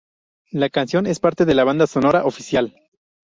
[0.51, 2.73] La canción es parte de la banda sonora oficial.